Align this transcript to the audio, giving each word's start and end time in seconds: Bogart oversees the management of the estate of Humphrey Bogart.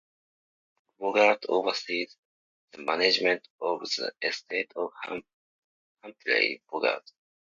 Bogart 0.97 1.45
oversees 1.47 2.17
the 2.71 2.79
management 2.81 3.47
of 3.61 3.81
the 3.81 4.11
estate 4.23 4.71
of 4.75 4.91
Humphrey 6.01 6.63
Bogart. 6.71 7.03